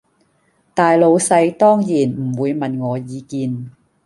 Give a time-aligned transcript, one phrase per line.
[0.73, 3.69] 大老細當然唔會問我意見